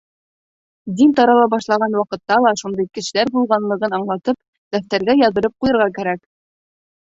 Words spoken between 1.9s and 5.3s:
ваҡытта ла шундай кешеләр булғанлығын аңлатып, дәфтәргә